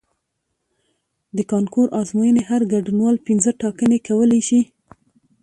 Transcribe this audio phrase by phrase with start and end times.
[1.37, 4.61] د کانکور ازموینې هر ګډونوال پنځه ټاکنې کولی شي.